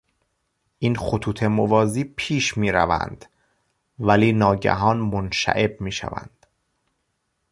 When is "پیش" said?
2.03-2.57